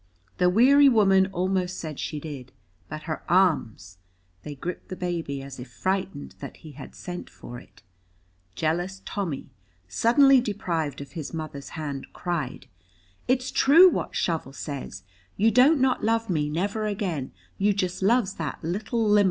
[0.39, 2.51] The weary woman almost said she did,
[2.89, 3.99] but her arms
[4.41, 7.83] they gripped the baby as if frightened that he had sent for it.
[8.55, 9.51] Jealous Tommy,
[9.87, 12.65] suddenly deprived of his mother's hand, cried,
[13.27, 15.03] "It's true what Shovel says,
[15.37, 19.19] you don't not love me never again; you jest loves that little limmer!"